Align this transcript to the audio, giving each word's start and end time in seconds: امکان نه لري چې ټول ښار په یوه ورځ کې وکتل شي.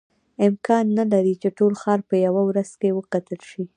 امکان 0.47 0.85
نه 0.97 1.03
لري 1.11 1.33
چې 1.41 1.49
ټول 1.57 1.73
ښار 1.81 1.99
په 2.09 2.15
یوه 2.25 2.41
ورځ 2.49 2.69
کې 2.79 2.95
وکتل 2.97 3.39
شي. 3.49 3.63